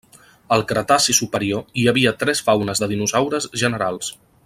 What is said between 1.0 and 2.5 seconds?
superior hi havia tres